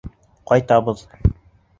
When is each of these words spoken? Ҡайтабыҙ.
Ҡайтабыҙ. 0.51 1.03